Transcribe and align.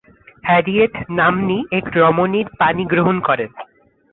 Harriet 0.43 0.93
নাম্নী 1.11 1.57
এক 1.71 1.85
রমণীর 1.95 2.47
পাণিগ্রহণ 2.59 3.17
করেন। 3.19 3.49